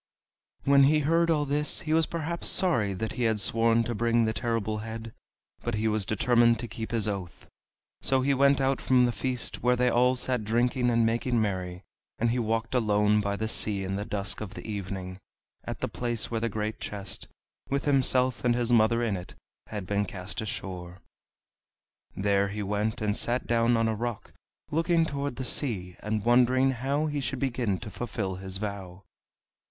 [0.63, 4.25] When he heard all this he was perhaps sorry that he had sworn to bring
[4.25, 5.13] the Terrible Head,
[5.61, 7.47] but he was determined to keep his oath.
[8.01, 11.83] So he went out from the feast, where they all sat drinking and making merry,
[12.17, 15.19] and he walked alone beside the sea in the dusk of the evening,
[15.65, 17.27] at the place where the great chest,
[17.69, 19.35] with himself and his mother in it,
[19.67, 20.97] had been cast ashore.
[22.17, 24.33] There he went and sat down on a rock,
[24.71, 29.03] looking toward the sea, and wondering how he should begin to fulfill his vow.